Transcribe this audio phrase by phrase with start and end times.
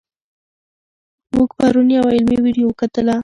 [1.35, 3.15] موږ پرون یوه علمي ویډیو وکتله.